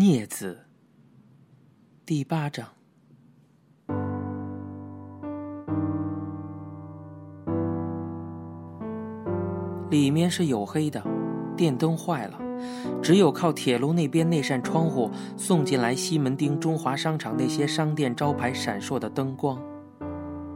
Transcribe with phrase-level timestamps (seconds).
[0.00, 0.56] 镊子，
[2.06, 2.68] 第八章。
[9.90, 11.02] 里面是黝黑的，
[11.56, 12.38] 电灯坏了，
[13.02, 19.60] 只有靠铁路那边那扇窗户送进来西门町中华商场那些商店招牌闪烁的灯光。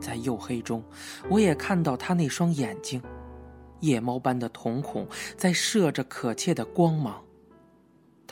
[0.00, 0.80] 在黝黑中，
[1.28, 3.02] 我也看到他那双眼睛，
[3.80, 5.04] 夜猫般的瞳孔
[5.36, 7.20] 在射着可切的光芒。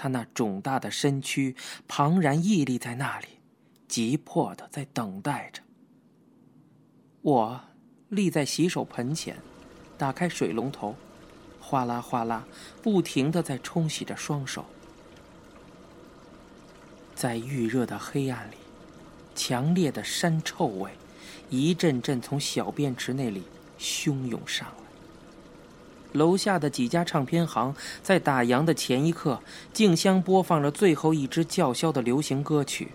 [0.01, 1.55] 他那肿大的身躯
[1.87, 3.27] 庞然屹立在那里，
[3.87, 5.61] 急迫的在等待着。
[7.21, 7.61] 我
[8.09, 9.37] 立在洗手盆前。
[9.99, 10.97] 打开水龙头，
[11.61, 12.47] 哗啦哗啦，
[12.81, 14.65] 不停的在冲洗着双手。
[17.15, 18.55] 在预热的黑暗里，
[19.35, 20.91] 强烈的膻臭味
[21.51, 23.43] 一阵阵从小便池那里
[23.79, 24.80] 汹涌上来。
[26.13, 29.41] 楼下的几家唱片行在打烊的前一刻，
[29.73, 32.93] 竞相播放着最后一支叫嚣的流行歌曲。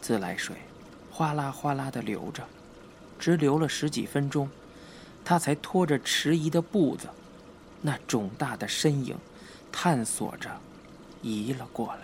[0.00, 0.56] 自来水
[1.10, 2.44] 哗啦哗啦的流着，
[3.18, 4.48] 直流了十几分钟。
[5.24, 7.08] 他才拖着迟疑的步子，
[7.82, 9.16] 那肿大的身影，
[9.72, 10.48] 探索着，
[11.20, 12.02] 移了过来。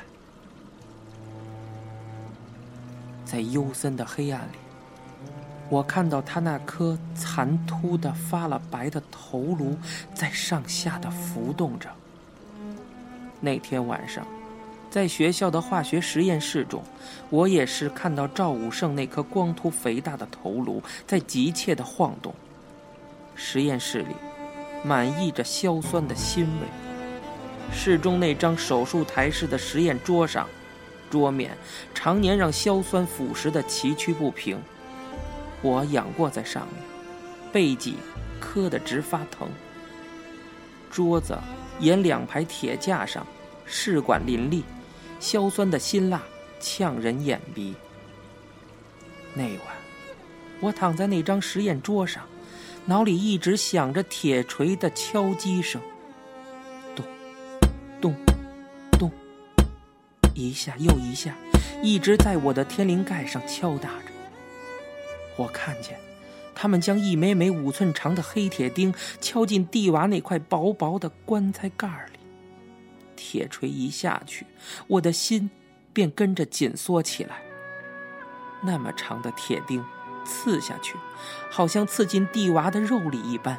[3.24, 4.56] 在幽森的黑暗里，
[5.72, 9.74] 我看到他那颗残秃的、发了白的头颅
[10.12, 11.88] 在上下的浮动着。
[13.40, 14.22] 那天晚上，
[14.90, 16.82] 在学校的化学实验室中，
[17.30, 22.34] 我也是看到赵武胜那颗光秃肥大的头颅在急切的晃动。
[23.34, 24.14] 实验室里，
[24.84, 26.68] 满溢着硝酸的腥味。
[27.72, 30.46] 室中那张手术台式的实验桌上，
[31.08, 31.56] 桌面
[31.94, 34.60] 常年让硝酸腐蚀的崎岖不平。
[35.62, 36.82] 我仰卧在上面，
[37.52, 37.96] 背脊
[38.40, 39.48] 磕得直发疼。
[40.90, 41.38] 桌子
[41.80, 43.26] 沿两排铁架上，
[43.64, 44.64] 试管林立，
[45.20, 46.20] 硝酸的辛辣
[46.60, 47.74] 呛人眼鼻。
[49.34, 49.60] 那晚，
[50.60, 52.24] 我躺在那张实验桌上。
[52.84, 55.80] 脑里一直响着铁锤的敲击声，
[56.96, 57.06] 咚，
[58.00, 58.12] 咚，
[58.98, 59.10] 咚，
[60.34, 61.32] 一下又一下，
[61.80, 64.06] 一直在我的天灵盖上敲打着。
[65.36, 65.98] 我看见，
[66.54, 72.18] 他们将一枚枚五寸长的黑铁钉敲进地娃那块薄薄的棺材盖里。
[73.16, 74.46] 铁锤一下去，
[74.86, 75.50] 我的心
[75.92, 77.42] 便跟着紧缩起来。
[78.62, 79.84] 那么长的铁钉。
[80.24, 80.94] 刺下去，
[81.50, 83.58] 好像刺进地娃的肉里一般。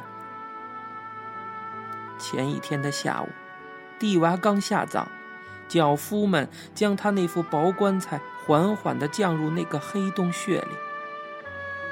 [2.18, 3.28] 前一天的下午，
[3.98, 5.06] 地娃刚下葬，
[5.68, 10.74] 脚夫们将他那副薄棺材缓缓地降入那个黑洞穴里。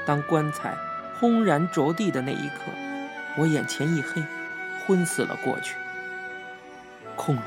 [0.06, 0.76] 当棺材
[1.18, 2.72] 轰然着地的那一刻，
[3.36, 4.22] 我眼前一黑，
[4.86, 5.76] 昏死了过去。
[7.16, 7.42] 空了，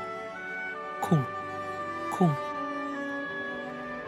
[1.00, 1.24] 空了，
[2.10, 2.36] 空了。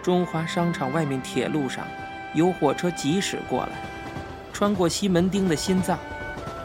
[0.02, 1.86] 中华商场外面铁路上。
[2.34, 3.72] 有火车疾驶过来，
[4.52, 5.98] 穿过西门町的心脏，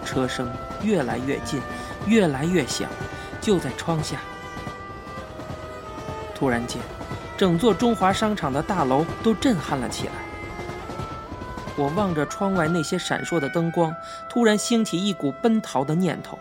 [0.03, 0.51] 车声
[0.83, 1.61] 越来越近，
[2.05, 2.89] 越来越响，
[3.39, 4.17] 就在窗下。
[6.35, 6.81] 突然间，
[7.37, 10.13] 整座中华商场的大楼都震撼了起来。
[11.75, 13.95] 我望着窗外那些闪烁的灯光，
[14.29, 16.37] 突然兴起一股奔逃的念头，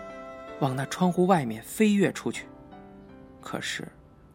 [0.60, 2.46] 往那窗户外面飞跃出去。
[3.40, 3.88] 可是，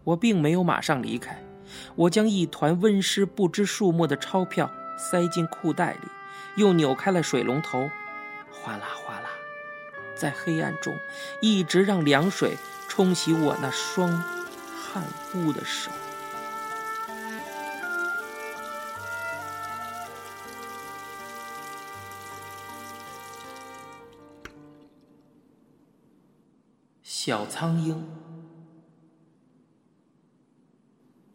[0.03, 1.39] 我并没有马上离开。
[1.95, 6.07] 我将一团温湿不知数目的钞票塞进裤袋里，
[6.55, 7.89] 又扭开了水龙头，
[8.51, 9.29] 哗啦哗啦，
[10.15, 10.97] 在黑暗中
[11.41, 12.55] 一直让凉水
[12.87, 15.03] 冲洗我那双汗
[15.35, 15.91] 污的手。
[27.27, 27.93] 小苍蝇。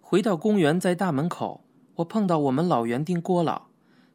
[0.01, 1.67] 回到公园，在大门口，
[1.97, 3.67] 我碰到我们老园丁郭老，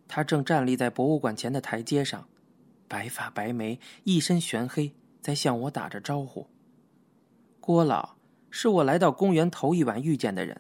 [0.07, 2.27] 他正站立在博物馆前的台阶上，
[2.87, 6.47] 白发白眉，一身玄黑，在向我打着招呼。
[7.59, 8.15] 郭老
[8.49, 10.59] 是我来到公园头一晚遇见的人。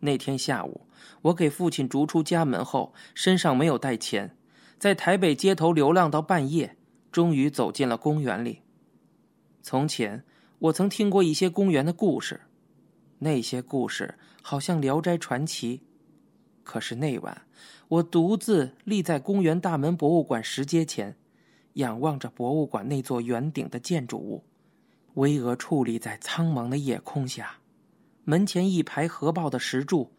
[0.00, 0.88] 那天下午，
[1.22, 4.36] 我给父亲逐出家门后，身上没有带钱，
[4.80, 6.76] 在台北街头流浪到半夜，
[7.12, 8.62] 终于走进了公园里。
[9.64, 10.22] 从前，
[10.58, 12.42] 我曾听过一些公园的故事。
[13.20, 15.78] 那些故事好像《聊斋传奇》，
[16.62, 17.46] 可是那晚，
[17.88, 21.16] 我独自立在公园大门博物馆石阶前，
[21.72, 24.44] 仰望着博物馆那座圆顶的建筑物，
[25.14, 27.56] 巍峨矗立在苍茫的夜空下。
[28.24, 30.12] 门前一排合抱的石柱，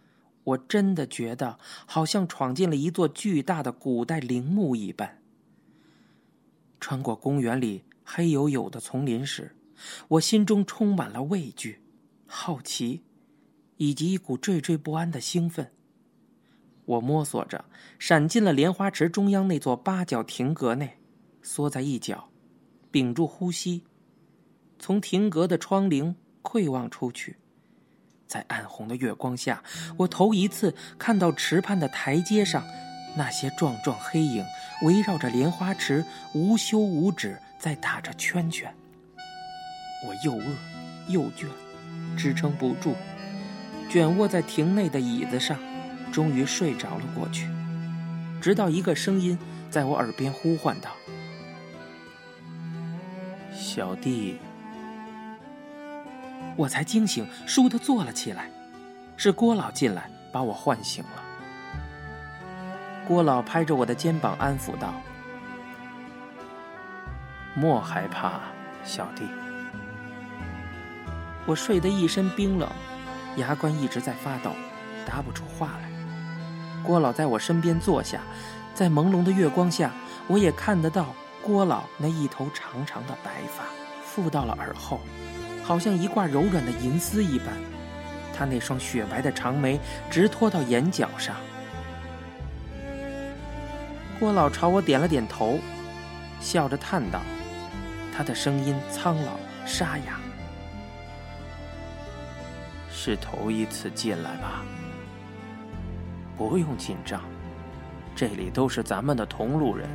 [0.43, 5.21] 我真的觉得好像闯进了一座巨大的古代陵墓一般。
[6.79, 9.53] 穿过公园里黑黝黝的丛林时，
[10.07, 11.81] 我心中充满了畏惧。
[12.27, 13.03] 好奇，
[13.77, 15.71] 以及一股惴惴不安的兴奋。
[16.85, 17.65] 我摸索着
[17.97, 20.97] 闪进了莲花池中央那座八角亭阁内，
[21.41, 22.29] 缩在一角，
[22.91, 23.83] 屏住呼吸，
[24.77, 26.13] 从亭阁的窗棂
[26.43, 27.37] 窥望出去。
[28.27, 29.63] 在暗红的月光下，
[29.97, 32.63] 我头一次看到池畔的台阶上，
[33.17, 34.43] 那些壮壮黑影
[34.83, 38.71] 围绕着莲花池无休无止，在打着圈圈。
[40.05, 40.55] 我又饿
[41.07, 41.47] 又倦，
[42.15, 42.93] 支撑不住，
[43.89, 45.57] 卷卧在亭内的椅子上，
[46.11, 47.49] 终于睡着了过去。
[48.39, 49.35] 直到一个声音
[49.71, 50.91] 在我耳边呼唤道
[53.51, 54.37] ：“小弟。”
[56.55, 58.47] 我才惊醒，倏地坐了起来。
[59.17, 61.23] 是郭老进来，把我唤醒了。
[63.07, 64.93] 郭老拍着我的肩膀，安抚道
[67.55, 68.33] ：“莫害怕，
[68.83, 69.23] 小弟。”
[71.47, 72.69] 我睡得一身冰冷，
[73.37, 74.51] 牙关一直在发抖，
[75.05, 75.89] 答不出话来。
[76.83, 78.19] 郭老在我身边坐下，
[78.73, 79.91] 在朦胧的月光下，
[80.27, 83.63] 我也看得到郭老那一头长长的白发，
[84.03, 84.99] 附到了耳后。
[85.63, 87.47] 好像一挂柔软的银丝一般，
[88.37, 89.79] 他那双雪白的长眉
[90.11, 91.35] 直拖到眼角上。
[94.19, 95.57] 郭老朝我点了点头，
[96.39, 97.19] 笑着叹道
[98.15, 99.33] ：“他的声音苍老
[99.65, 100.17] 沙哑，
[102.89, 104.63] 是头一次进来吧？
[106.37, 107.21] 不用紧张，
[108.15, 109.89] 这里都是咱们的同路人，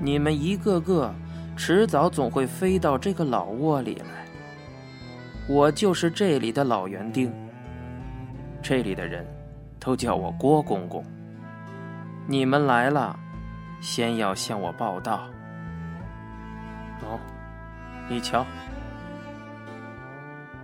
[0.00, 1.12] 你们一个个
[1.56, 4.24] 迟早总会飞到这个老窝里来。”
[5.50, 7.32] 我就是这里的老园丁。
[8.62, 9.26] 这里的人，
[9.80, 11.04] 都叫我郭公公。
[12.28, 13.18] 你们来了，
[13.80, 15.28] 先要向我报道。
[17.02, 17.18] 哦，
[18.08, 18.46] 你瞧，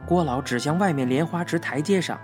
[0.06, 2.19] 郭老指向外面莲花池台阶上，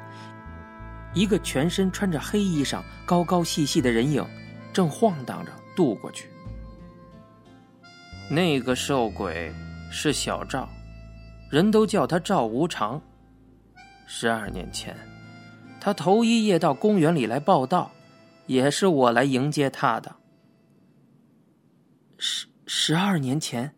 [1.14, 4.25] 一个全身穿着黑衣裳、高高细细的人影，
[4.73, 6.29] 正晃荡着渡过去。
[8.31, 9.53] 那个瘦鬼
[9.91, 10.69] 是小赵。
[11.50, 12.99] 人都叫他赵无常。
[14.06, 14.97] 十二年前，
[15.79, 17.91] 他头一夜到公园里来报道，
[18.47, 20.17] 也是我来迎接他的。
[22.17, 23.75] 十十二年前，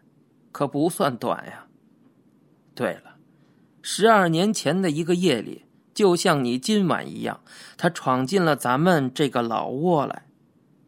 [0.51, 1.67] 可不算短呀。
[2.75, 3.17] 对了，
[3.81, 7.41] 十二年前的一个夜里，就像你今晚一样，
[7.77, 10.27] 他闯进了咱们这个老窝来。”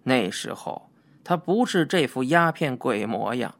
[0.07, 0.91] 那时候，
[1.23, 3.55] 他不是这副鸦片鬼模样，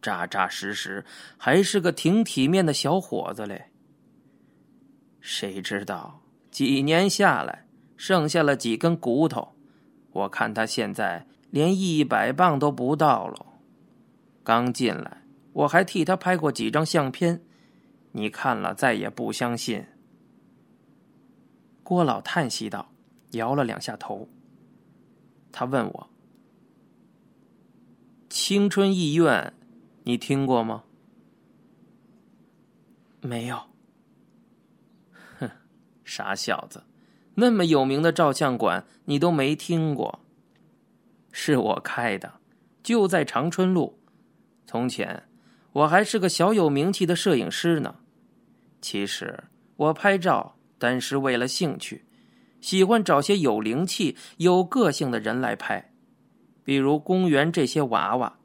[0.00, 1.04] 扎扎实实，
[1.36, 3.66] 还是个挺体面的小伙子嘞。
[5.20, 7.66] 谁知道几年下来，
[7.96, 9.53] 剩下了几根骨头，
[10.14, 13.46] 我看他现在连一百磅都不到了。
[14.44, 15.22] 刚进来，
[15.52, 17.42] 我还替他拍过几张相片，
[18.12, 19.84] 你看了再也不相信。
[21.82, 22.92] 郭老叹息道，
[23.32, 24.28] 摇了两下头。
[25.50, 26.10] 他问我
[28.30, 29.52] ：“青春意愿，
[30.04, 30.84] 你听过吗
[33.20, 33.56] ？”“没有。
[35.40, 35.50] ”“哼，
[36.04, 36.82] 傻小子，
[37.34, 40.20] 那么有名的照相馆你都没听过？
[41.32, 42.34] 是我开的，
[42.82, 43.98] 就在长春路。
[44.66, 45.24] 从前
[45.72, 47.96] 我还是个小有名气的摄影师呢。
[48.80, 49.44] 其实
[49.76, 52.04] 我拍照单是为了兴趣。”
[52.64, 55.92] 喜欢找些有灵气、有个性的人来拍，
[56.64, 58.38] 比如公园这些娃娃。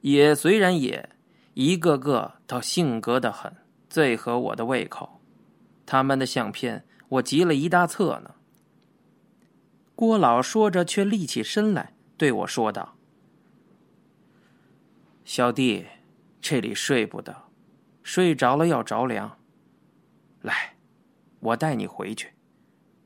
[0.00, 1.10] 也虽然也，
[1.52, 3.54] 一个个倒性格的很，
[3.88, 5.20] 最合我的胃口。
[5.86, 8.34] 他们的相片我急了一大册呢。
[9.94, 12.96] 郭老说着，却立起身来对我说道
[15.24, 15.86] ：“小弟，
[16.40, 17.44] 这里睡不得，
[18.02, 19.38] 睡着了要着凉。
[20.40, 20.76] 来，
[21.40, 22.32] 我带你回去。”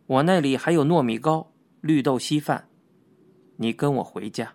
[0.07, 2.71] 我那里还有糯米糕、绿豆稀饭，
[3.57, 4.55] 你跟我回家，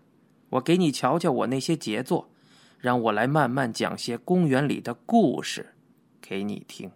[0.49, 2.31] 我给你瞧瞧我那些杰作，
[2.79, 5.75] 让我来慢慢讲些公园里的故事
[6.19, 6.89] 给你听。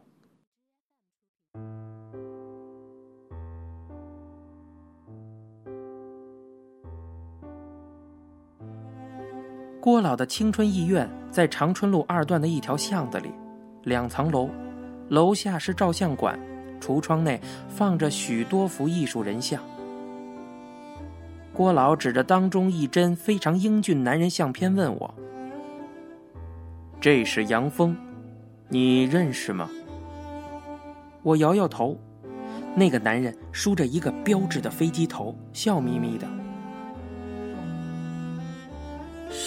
[9.87, 13.31] 郭老的青春艺院在长春路二段的一条巷子里，
[13.83, 14.49] 两层楼，
[15.07, 16.37] 楼下是照相馆。
[16.81, 17.39] 橱窗内
[17.69, 19.63] 放着许多幅艺术人像。
[21.53, 25.13] 郭老指着当中一帧非常英俊男人相片问我
[26.99, 27.95] ：“这是杨峰，
[28.67, 29.69] 你认识吗？”
[31.23, 31.97] 我摇摇头。
[32.75, 36.27] 那个男人梳着一个标致的飞机头，笑眯眯的。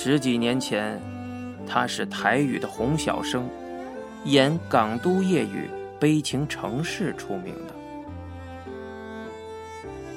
[0.02, 0.98] 十几年前，
[1.66, 3.46] 他是台语的洪小生，
[4.24, 7.74] 演港都夜雨悲情城市出名的。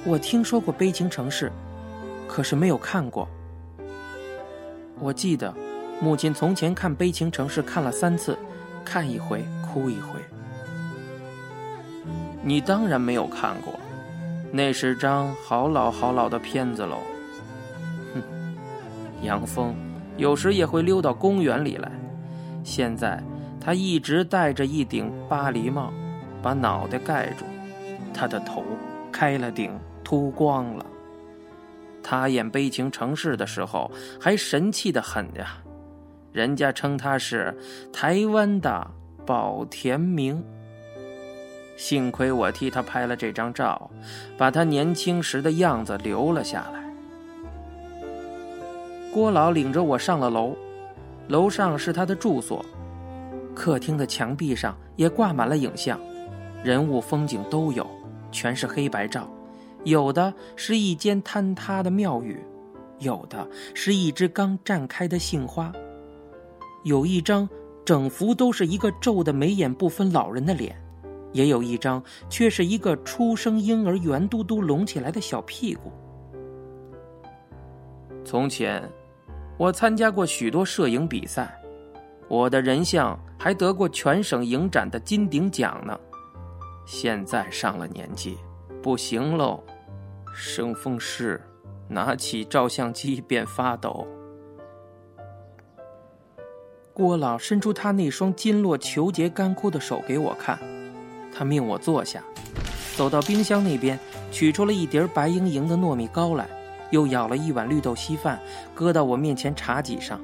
[0.06, 1.52] 我听说过悲情城市，
[2.30, 3.28] 可是没有看过。
[5.02, 5.54] 我记得，
[6.00, 8.38] 母亲从前看悲情城市看了三次，
[8.86, 10.18] 看一回哭一回。
[12.42, 13.78] 你当然没有看过，
[14.50, 17.00] 那是张好老好老的片子喽。
[19.24, 19.76] 杨峰
[20.18, 21.92] 有时也会溜到公园里来。
[22.64, 23.22] 现在
[23.60, 25.92] 他一直戴着一顶巴黎帽，
[26.42, 27.46] 把脑袋盖住，
[28.14, 28.64] 他的头
[29.12, 29.72] 开了顶。
[30.06, 30.86] 秃光了。
[32.04, 33.90] 他演《悲情城市》的时候
[34.20, 35.58] 还神气的很呀，
[36.34, 37.58] 人家称他是
[37.94, 38.86] 台湾的
[39.26, 40.44] 宝田明。
[41.78, 43.90] 幸亏我替他拍了这张照，
[44.38, 46.83] 把他年轻时的样子留了下来。
[49.14, 50.56] 郭老领着我上了楼，
[51.28, 52.66] 楼上是他的住所，
[53.54, 56.00] 客厅的墙壁上也挂满了影像，
[56.64, 57.86] 人物、风景都有，
[58.32, 59.30] 全是黑白照。
[59.84, 62.44] 有的是一间坍塌的庙宇，
[62.98, 65.72] 有的是一只刚绽开的杏花，
[66.84, 67.48] 有一张
[67.86, 70.76] 整幅都是一个皱的眉眼不分老人的脸，
[71.34, 75.92] 也有一张却是一个出生婴儿圆嘟嘟隆起来的小屁股。
[78.26, 78.82] 从前，
[79.58, 81.60] 我参加过许多摄影比赛，
[82.28, 85.98] 我的人像还得过全省影展的金鼎奖呢。
[86.86, 88.38] 现在上了年纪，
[88.82, 89.64] 不行喽。
[90.36, 91.40] 生风湿，
[91.88, 94.08] 拿起照相机便发抖。
[96.92, 100.60] 郭老伸出他那双筋络虬结、干枯的手给我看，
[101.32, 102.24] 他命我坐下，
[102.98, 103.98] 走到冰箱那边
[104.32, 106.50] 取出了一碟白莹莹的糯米糕来，
[106.94, 108.40] 又舀了一碗绿豆稀饭，
[108.76, 110.22] 搁到我面前茶几上。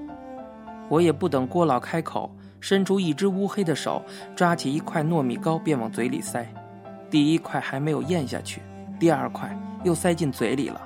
[0.88, 4.04] 我也不等郭老开口，伸出一只乌黑的手，
[4.36, 6.48] 抓起一块糯米糕便往嘴里塞。
[7.10, 8.62] 第一块还没有咽下去，
[9.00, 9.50] 第二块。
[9.84, 10.80] 又塞进嘴里了，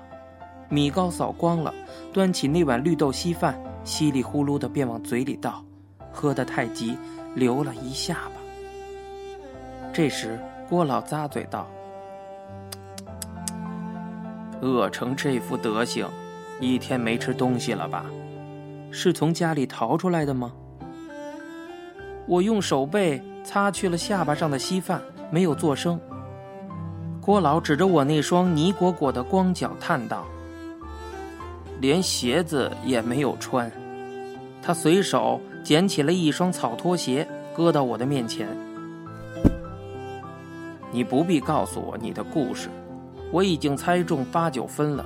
[0.70, 1.74] 米糕扫光了，
[2.13, 5.66] 端起那碗绿豆稀饭，稀里呼噜的便往嘴里倒，
[6.12, 6.96] 喝得太急，
[7.34, 8.32] 流了一下巴。
[9.92, 11.68] 这时郭老咂嘴道
[14.63, 16.08] ：“饿成这副德行，
[16.62, 18.05] 一天没吃东西了吧？
[18.91, 20.53] 是从家里逃出来的吗？”
[22.25, 26.00] 我用手背擦去了下巴上的稀饭，没有作声。
[27.20, 30.25] 郭老指着我那双泥裹裹的光脚叹道
[31.82, 33.70] ：“连鞋子也没有穿。”
[34.63, 38.48] 他随手捡起了一双草拖鞋，搁到我的面前。
[40.91, 42.70] 你不必告诉我你的故事，
[43.34, 45.04] 我已经猜中八九分了。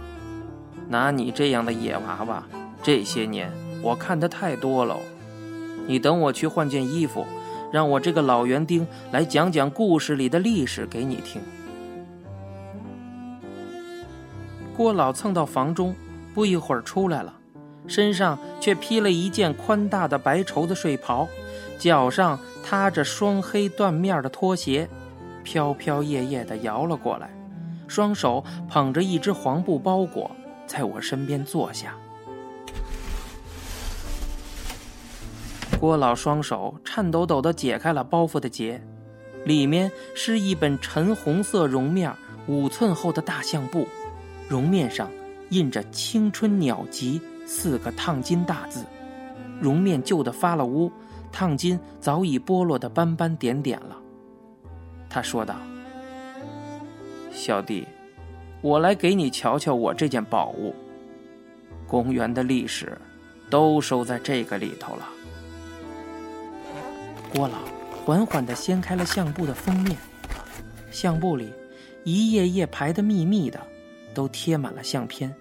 [0.89, 2.43] 拿你这样的野娃娃，
[2.83, 3.49] 这些年
[3.81, 4.97] 我看的太多喽。
[5.87, 7.25] 你等我去换件衣服，
[7.71, 11.41] 让我这个老园丁来讲讲故事里的历史给你听。
[14.75, 15.95] 郭老蹭到房中，
[16.33, 17.33] 不一会儿出来了，
[17.87, 21.25] 身上却披了一件宽大的白绸子睡袍，
[21.79, 24.89] 脚上踏着双黑缎面的拖鞋，
[25.43, 27.29] 飘飘曳曳地摇了过来，
[27.87, 30.29] 双手捧着一只黄布包裹，
[30.65, 31.95] 在我身边坐下。
[35.79, 38.81] 郭老双手颤抖抖地解开了包袱的结，
[39.45, 42.11] 里面是一本陈红色绒面、
[42.47, 43.87] 五寸厚的大相簿。
[44.49, 45.09] 绒面上
[45.49, 48.83] 印着“青春鸟集”四个烫金大字，
[49.61, 50.91] 绒面旧的发了乌，
[51.31, 53.95] 烫金早已剥落的斑斑点点了。
[55.09, 55.55] 他说道
[57.37, 57.87] ：“小弟，
[58.61, 60.73] 我来给你瞧瞧我这件宝物。
[61.87, 62.97] 公园的历史，
[63.49, 65.07] 都收在这个里头了。”
[67.31, 67.59] 郭老
[68.03, 69.95] 缓缓地掀开了相簿的封面，
[70.89, 71.53] 相簿里
[72.03, 73.61] 一页页排得密密的。
[74.13, 75.31] 都贴满了相片，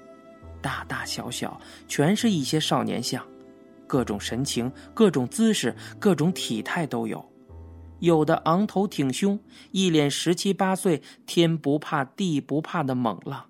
[0.61, 3.27] 大大小小，全是一些少年相，
[3.87, 7.27] 各种神情、各种姿势、各种体态都有。
[8.01, 13.49] 有的昂头挺胸，一脸十七八岁天不怕地不怕的猛浪；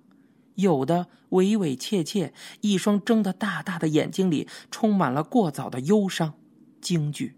[0.55, 6.35] 有的委委怯怯，一双睁得大大的眼睛里充满了过早的忧伤、
[6.81, 7.37] 惊惧。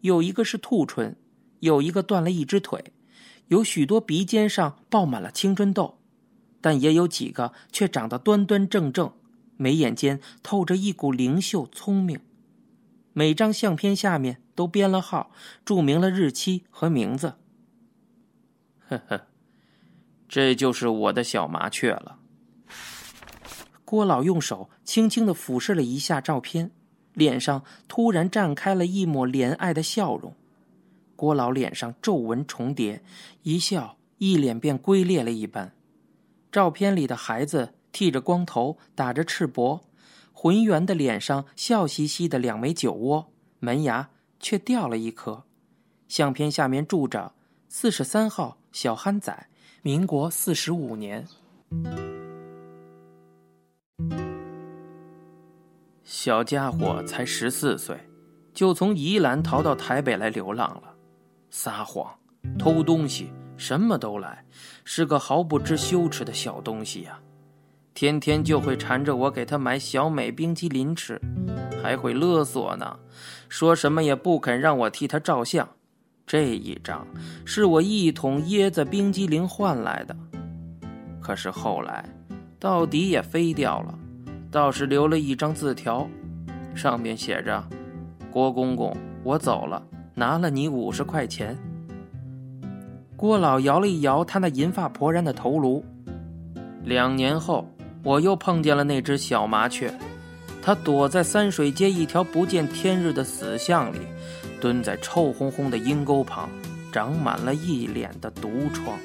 [0.00, 1.16] 有一个是兔唇，
[1.60, 2.92] 有一个断了一只腿，
[3.48, 5.98] 有许多鼻尖上爆满了青春痘。
[6.60, 9.12] 但也有几个却长得端端正正，
[9.56, 12.18] 眉眼间透着一股灵秀聪明。
[13.18, 15.32] 每张相片下面都编了号，
[15.64, 17.34] 注明了日期和名字。
[18.88, 19.26] 呵呵，
[20.28, 22.20] 这就是我的小麻雀了。
[23.84, 26.70] 郭老用手轻轻的俯视了一下照片，
[27.12, 30.36] 脸上突然绽开了一抹怜爱的笑容。
[31.16, 33.02] 郭老脸上皱纹重叠，
[33.42, 35.72] 一笑，一脸便龟裂了一般。
[36.52, 39.80] 照片里的孩子剃着光头，打着赤膊，
[40.40, 45.42] 浑圆的脸上笑嘻嘻的两枚酒窝，门牙却掉了一颗。
[46.06, 47.32] 相片下面住着
[47.68, 49.48] “四十三号小憨仔，
[49.82, 51.26] 民国四十五年”。
[56.04, 57.98] 小家伙才十四岁，
[58.54, 60.94] 就从宜兰逃到台北来流浪了，
[61.50, 62.16] 撒谎、
[62.56, 64.44] 偷东西，什么都来。
[64.84, 67.20] 是个毫不知羞耻的小东西呀，
[68.00, 71.20] 天天就会缠着我给他买小美冰激凌吃，
[71.82, 72.96] 还会勒索呢，
[73.48, 75.68] 说什么也不肯让我替他照相。
[76.24, 77.04] 这一张
[77.44, 80.16] 是我一桶椰子冰激凌换来的，
[81.20, 82.08] 可是后来
[82.60, 83.98] 到底也飞掉了，
[84.48, 86.08] 倒是留了一张字条，
[86.76, 87.60] 上面写着
[88.30, 91.58] ：“郭公公，我走了，拿了你五十块钱。”
[93.18, 95.84] 郭老摇了一摇他那银发婆然的头颅。
[96.84, 97.68] 两年后，
[98.08, 99.92] 我又碰见了那只小麻雀，
[100.62, 103.98] 它躲在三水街一条不见天日的死巷里，
[104.62, 106.48] 蹲在臭烘烘的阴沟旁，
[106.90, 108.98] 长满了一脸的毒疮。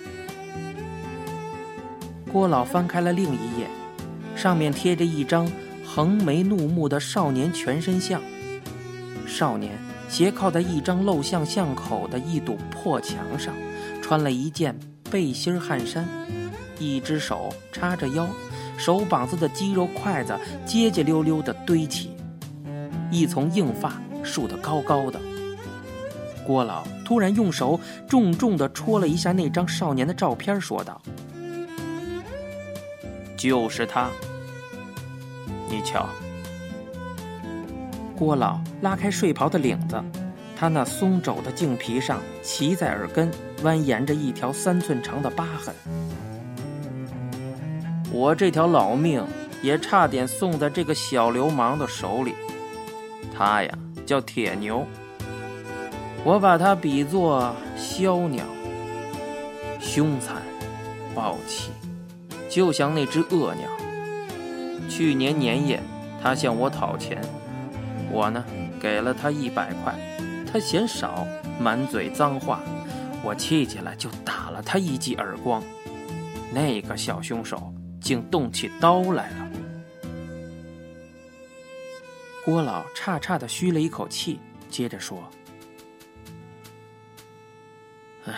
[2.31, 3.67] 郭老翻开了另一页，
[4.37, 5.51] 上面贴着一张
[5.85, 8.21] 横眉怒目的少年全身像。
[9.27, 13.53] 少年斜靠在一张漏巷巷口的一堵破墙上。
[14.01, 14.77] 穿了一件
[15.11, 16.07] 背心汗衫，
[16.79, 18.27] 一只手叉着腰，
[18.77, 22.15] 手膀子的肌肉筷子结结溜溜的堆起，
[23.11, 25.19] 一丛硬发竖得高高的。
[26.45, 31.01] 郭老突然用手重重的戳了一下那张少年的照片，说道
[33.37, 34.09] ：“就是他，
[35.69, 36.09] 你瞧。”
[38.15, 40.01] 郭老拉开睡袍的领子。
[40.55, 43.29] 他那松肘的净皮上，齐在耳根
[43.63, 45.75] 蜿蜒着一条三寸长的疤痕。
[48.13, 49.25] 我这条老命
[49.63, 52.35] 也差点送在这个小流氓的手里。
[53.35, 54.85] 他呀，叫铁牛。
[56.23, 58.45] 我把他比作枭鸟，
[59.79, 60.43] 凶残、
[61.15, 61.71] 暴气，
[62.47, 63.67] 就像那只恶鸟。
[64.87, 65.81] 去年年夜，
[66.21, 67.19] 他向我讨钱，
[68.11, 68.45] 我呢，
[68.79, 69.95] 给了他一百块。
[70.51, 71.25] 他嫌少，
[71.59, 72.59] 满嘴脏话，
[73.23, 75.63] 我气起来就打了他一记耳光。
[76.53, 77.72] 那个小凶手
[78.03, 79.49] 竟动起刀来了。
[82.45, 84.39] 郭老差差的吁了一口气，
[84.69, 85.23] 接着说
[88.27, 88.33] ：“唉，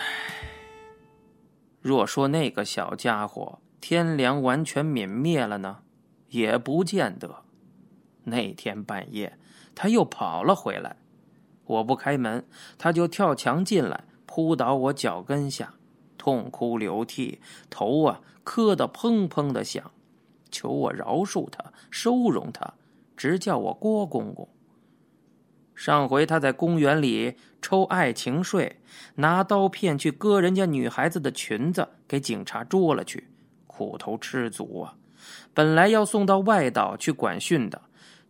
[1.82, 5.78] 若说那个小家伙天良完全泯灭了呢，
[6.28, 7.42] 也不见得。
[8.22, 9.36] 那天半夜，
[9.74, 10.96] 他又跑了回来。”
[11.66, 12.46] 我不开门，
[12.78, 15.74] 他就跳墙进来，扑倒我脚跟下，
[16.26, 19.92] 痛哭流涕，头啊磕得砰砰的响，
[20.50, 22.74] 求我饶恕他，收容他，
[23.16, 24.48] 直叫我郭公公。
[25.76, 28.80] 上回他在公园里抽爱情税，
[29.14, 33.28] 拿刀片去割人家女孩子的裙子，给警察捉了去，
[33.68, 34.96] 苦头吃足啊！
[35.54, 37.82] 本来要送到外岛去管训的，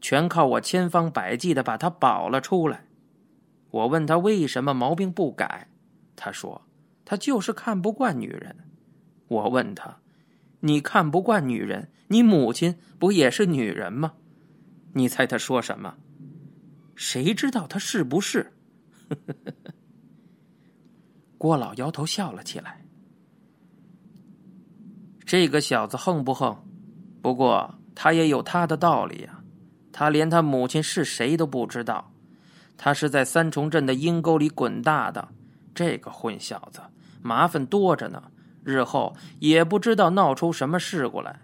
[0.03, 2.85] 全靠我千方百计的把他保了出来。
[3.71, 5.69] 我问他为什么毛病不改，
[6.15, 6.61] 他说
[7.07, 8.55] 他就是看不惯女人。
[9.29, 9.97] 我问他，
[10.61, 14.13] 你看不惯女人，你母亲不也是女人吗？
[14.93, 15.97] 你猜他说什么？
[16.95, 18.53] 谁知道他是不是？
[21.39, 22.85] 郭老摇头笑了起来。
[25.25, 26.57] 这个小子横不横？
[27.21, 29.43] 不过他也有他的道理呀。
[29.93, 32.13] 他连他母亲是谁都不知道。
[32.77, 35.27] 他是在三重镇的阴沟里滚大的，
[35.75, 36.81] 这个混小子
[37.27, 38.31] 麻烦多着呢，
[38.63, 41.41] 日后也不知道闹出什么事故来。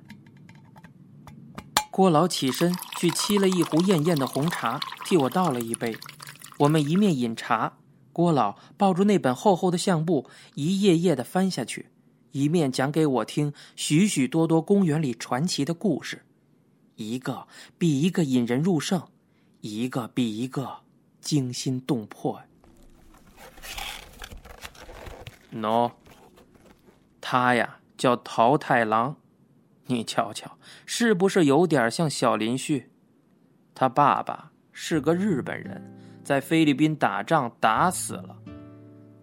[1.90, 5.97] 郭老起身去沏了一壶艳艳的红茶，替我倒了一杯。
[6.59, 7.75] 我们一面饮茶，
[8.12, 11.90] 郭老抱住那本厚厚的相簿，一页页的翻下去，
[12.31, 16.23] 一面讲给我听许许多多公园里传奇的故事，
[16.95, 19.03] 一个比一个引人入胜，
[19.61, 20.79] 一个比一个。
[21.23, 22.42] 惊心动魄。
[25.55, 25.91] 喏，
[27.21, 29.15] 他呀叫桃太郎，
[29.87, 32.91] 你瞧瞧，是不是有点像小林旭？
[33.75, 35.83] 他爸爸是个日本人，
[36.25, 38.37] 在菲律宾打仗打死了。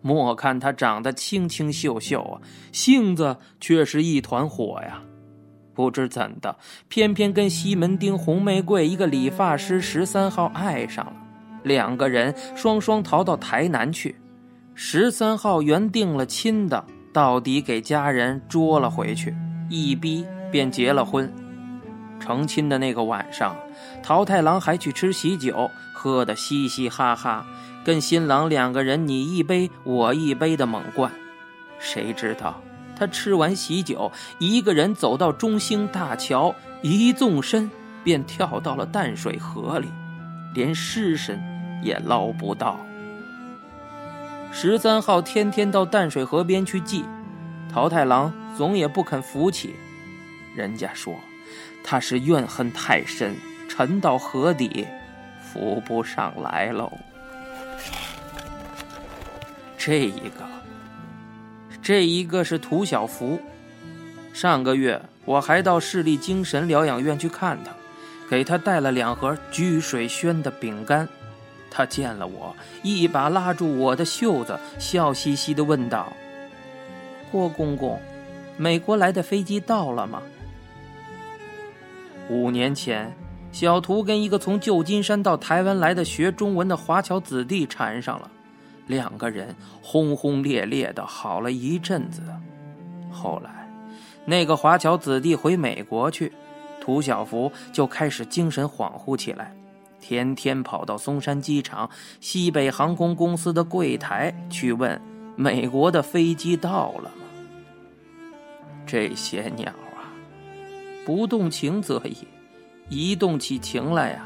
[0.02, 5.02] 莫看他长得清清秀秀啊，性子却是一团火呀。
[5.74, 6.58] 不知怎的，
[6.90, 11.14] 偏偏跟西门町红玫瑰一个理发师十三号爱上了，
[11.64, 14.16] 两个人双双逃到台南去。
[14.82, 19.36] 十三号原定了亲的，到底给家人捉了回去，
[19.70, 21.30] 一逼便结了婚。
[22.18, 23.54] 成亲的那个晚上，
[24.02, 27.46] 桃太郎还去吃喜酒，喝得嘻嘻哈哈，
[27.84, 31.12] 跟新郎两个人你一杯我一杯的猛灌。
[31.78, 32.62] 谁知道
[32.96, 37.70] 他吃完喜酒，一个人走到中兴大桥，一纵身
[38.02, 39.90] 便跳到了淡水河里，
[40.56, 41.38] 连尸身
[41.84, 42.80] 也捞不到。
[44.52, 47.06] 十三号天天到淡水河边去祭，
[47.72, 49.76] 桃太郎总也不肯扶起，
[50.56, 51.16] 人家说。
[51.82, 53.36] 他是怨恨太深，
[53.70, 54.86] 沉到河底，
[55.42, 56.92] 浮不上来喽。
[59.78, 60.46] 这一个，
[61.82, 63.40] 这一个是涂小福。
[64.34, 67.72] 上个月我还到市立精神疗养院去看他，
[68.30, 71.08] 给他带了两盒居水轩的饼干。
[71.72, 76.12] 他见了我，一把拉住我的袖子，笑嘻嘻的问道
[77.32, 78.00] ：“郭公公，
[78.58, 80.22] 美国来的飞机到了吗？”
[82.30, 83.12] 五年前，
[83.52, 88.30] 小图跟一个从旧金山到台湾来的学中文的华侨子弟缠上了，
[88.88, 92.22] 两个人轰轰烈烈的好了一阵子。
[93.12, 93.68] 后来，
[94.26, 96.32] 那个华侨子弟回美国去，
[96.80, 99.52] 涂小福就开始精神恍惚起来，
[100.00, 105.00] 天天跑到松山机场西北航空公司的柜台去问
[105.36, 107.26] 美国的飞机到了吗？
[108.86, 110.12] 这些鸟啊。
[111.06, 112.28] 不动情则已，
[112.88, 114.26] 一动起情来呀，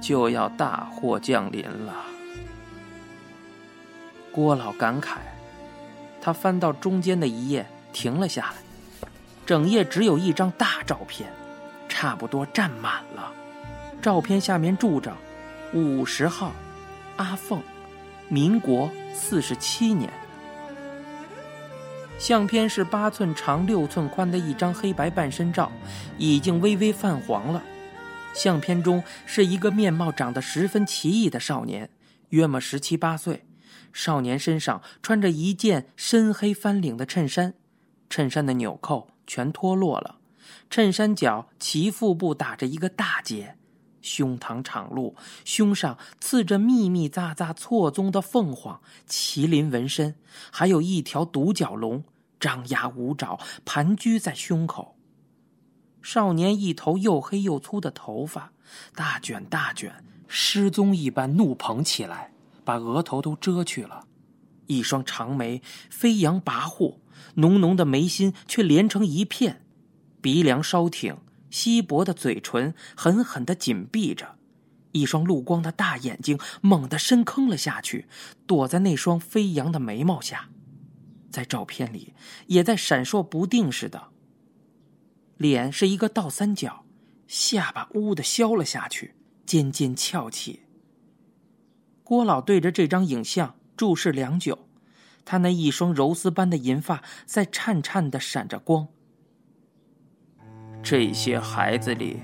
[0.00, 1.94] 就要大祸降临了。
[4.32, 5.18] 郭老感慨，
[6.20, 9.08] 他翻到中间的一页，停了下来。
[9.46, 11.30] 整页只有一张大照片，
[11.88, 13.32] 差不多占满了。
[14.04, 15.16] 照片下面住着
[15.72, 16.52] “五十号，
[17.16, 17.62] 阿凤，
[18.28, 20.12] 民国四十七年”。
[22.20, 25.72] 相片是八寸长、六寸宽的一张黑白半身照，
[26.18, 27.62] 已经微微泛黄了。
[28.34, 31.88] 相片中是一个面貌长得十分奇异的少年，
[32.28, 33.46] 约莫十七八岁。
[33.94, 37.54] 少年身上穿着一件深黑翻领的衬衫，
[38.10, 40.16] 衬衫的纽扣全脱落了，
[40.68, 43.56] 衬衫角齐腹部打着一个大结，
[44.04, 50.14] 胸膛敞露，胸上刺着密密匝匝错综的凤凰、麒麟纹身，
[50.52, 52.04] 还有一条独角龙。
[52.38, 54.98] 张牙舞爪，盘踞在胸口。
[56.02, 58.52] 少年一头又黑又粗的头发，
[58.94, 64.04] 大卷大卷，失踪一般怒蓬起来，把额头都遮去了。
[64.66, 66.98] 一双长眉飞扬跋扈，
[67.36, 69.64] 浓浓的眉心却连成一片。
[70.20, 71.16] 鼻梁稍挺，
[71.54, 74.34] 稀薄的嘴唇狠狠的紧闭着。
[74.90, 78.08] 一双露光的大眼睛猛地深坑了下去，
[78.44, 80.48] 躲在那双飞扬的眉毛下。
[81.30, 82.12] 在照片里，
[82.48, 84.08] 也在闪烁不定似的。
[85.36, 86.84] 脸是一个倒三角，
[87.28, 89.14] 下巴呜的削了下去，
[89.46, 90.62] 尖尖翘起。
[92.02, 94.66] 郭老对着这张影像注视良久，
[95.24, 98.88] 他那一双柔丝般的银发在颤颤的闪着光。
[100.84, 102.20] 这些孩子里，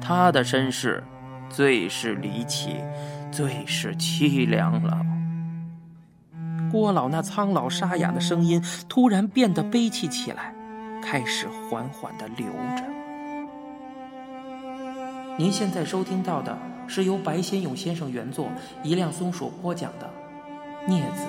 [0.00, 1.02] 他的身世
[1.50, 2.76] 最是离奇，
[3.32, 5.04] 最是凄凉了。
[6.70, 10.54] 郭老那苍老沙哑的声音突然变得悲戚起来，
[11.02, 12.46] 开始缓缓的流
[12.76, 12.84] 着。
[15.36, 18.48] 您现在收听到的是由白先勇先生原作，
[18.84, 20.08] 一辆松鼠播讲的
[20.88, 21.24] 《镊子》。